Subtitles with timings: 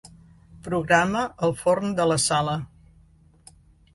[0.67, 2.57] Programa el forn de la sala.